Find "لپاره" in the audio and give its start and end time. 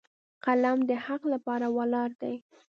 1.33-1.67